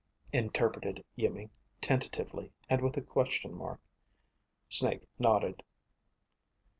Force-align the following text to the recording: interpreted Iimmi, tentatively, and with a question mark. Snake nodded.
interpreted 0.33 1.05
Iimmi, 1.15 1.51
tentatively, 1.79 2.51
and 2.67 2.81
with 2.81 2.97
a 2.97 3.03
question 3.03 3.53
mark. 3.55 3.79
Snake 4.67 5.03
nodded. 5.19 5.61